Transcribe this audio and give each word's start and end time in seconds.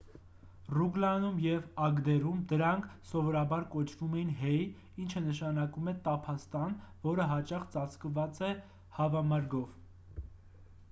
ռուգլանում 0.75 1.35
և 1.41 1.65
ագդերում 1.87 2.37
դրանք 2.51 2.87
սովորաբար 3.09 3.65
կոչվում 3.73 4.15
են 4.21 4.31
հեյ 4.39 4.63
ինչը 5.03 5.21
նշանակում 5.25 5.91
է 5.91 5.93
տափաստան 6.07 6.73
որը 7.03 7.27
հաճախ 7.33 7.67
ծածկված 7.75 8.41
է 8.49 8.51
հավամրգով 8.97 10.25